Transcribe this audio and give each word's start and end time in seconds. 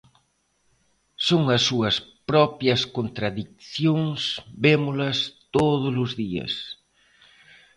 Son 1.27 1.41
as 1.55 1.61
súas 1.69 1.95
propias 2.29 2.81
contradicións, 2.97 4.19
vémolas 4.65 5.17
todos 5.55 5.93
os 6.03 6.11
días. 6.21 6.53